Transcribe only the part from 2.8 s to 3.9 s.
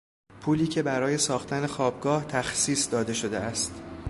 داده شده است